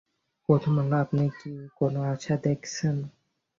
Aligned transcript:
প্রথম 0.49 0.73
আলো 0.81 0.95
আপনি 1.05 1.23
কি 1.37 1.49
কোনো 1.79 1.99
আশা 2.13 2.35
দেখছেন? 2.43 2.95